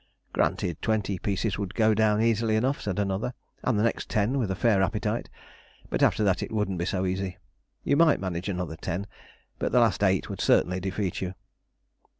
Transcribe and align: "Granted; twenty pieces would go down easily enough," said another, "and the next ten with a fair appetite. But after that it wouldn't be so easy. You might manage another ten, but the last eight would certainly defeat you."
"Granted; 0.33 0.81
twenty 0.81 1.19
pieces 1.19 1.59
would 1.59 1.75
go 1.75 1.93
down 1.93 2.23
easily 2.23 2.55
enough," 2.55 2.81
said 2.81 2.97
another, 2.97 3.35
"and 3.61 3.77
the 3.77 3.83
next 3.83 4.09
ten 4.09 4.39
with 4.39 4.49
a 4.49 4.55
fair 4.55 4.81
appetite. 4.81 5.29
But 5.91 6.01
after 6.01 6.23
that 6.23 6.41
it 6.41 6.51
wouldn't 6.51 6.79
be 6.79 6.85
so 6.85 7.05
easy. 7.05 7.37
You 7.83 7.95
might 7.95 8.19
manage 8.19 8.49
another 8.49 8.77
ten, 8.77 9.05
but 9.59 9.71
the 9.71 9.79
last 9.79 10.03
eight 10.03 10.27
would 10.27 10.41
certainly 10.41 10.79
defeat 10.79 11.21
you." 11.21 11.35